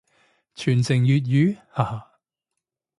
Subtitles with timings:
[0.55, 2.11] 傳承粵語，哈哈